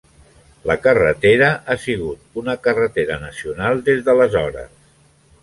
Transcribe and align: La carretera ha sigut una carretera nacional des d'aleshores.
La 0.69 0.75
carretera 0.85 1.49
ha 1.67 1.77
sigut 1.83 2.41
una 2.43 2.57
carretera 2.69 3.19
nacional 3.27 3.85
des 3.91 4.03
d'aleshores. 4.09 4.75